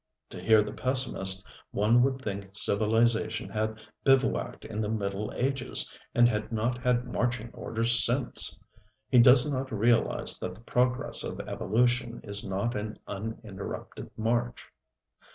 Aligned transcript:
To 0.31 0.41
hear 0.41 0.63
the 0.63 0.73
pessimist, 0.73 1.45
one 1.69 2.01
would 2.01 2.19
think 2.23 2.49
civilization 2.55 3.49
had 3.51 3.79
bivouacked 4.03 4.65
in 4.65 4.81
the 4.81 4.89
Middle 4.89 5.31
Ages, 5.35 5.95
and 6.15 6.27
had 6.27 6.51
not 6.51 6.79
had 6.79 7.05
marching 7.05 7.51
orders 7.53 8.03
since. 8.03 8.57
He 9.09 9.19
does 9.19 9.47
not 9.51 9.71
realize 9.71 10.39
that 10.39 10.55
the 10.55 10.61
progress 10.61 11.23
of 11.23 11.39
evolution 11.41 12.19
is 12.23 12.43
not 12.43 12.75
an 12.75 12.97
uninterrupted 13.05 14.09
march. 14.17 14.65